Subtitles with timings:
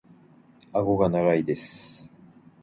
[0.73, 2.09] 顎が長いです。